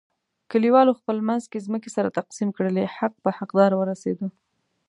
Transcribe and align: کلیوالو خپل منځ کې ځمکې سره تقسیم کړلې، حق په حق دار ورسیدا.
کلیوالو 0.51 0.97
خپل 0.99 1.17
منځ 1.27 1.43
کې 1.51 1.63
ځمکې 1.65 1.89
سره 1.95 2.15
تقسیم 2.19 2.49
کړلې، 2.57 2.85
حق 2.97 3.13
په 3.23 3.29
حق 3.37 3.49
دار 3.59 3.71
ورسیدا. 3.75 4.27